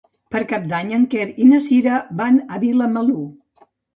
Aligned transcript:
Per 0.35 0.39
Cap 0.51 0.63
d'Any 0.71 0.93
en 0.97 1.03
Quer 1.11 1.27
i 1.45 1.49
na 1.51 1.59
Sira 1.67 1.99
van 2.23 2.39
a 2.57 2.61
Vilamalur. 2.65 3.29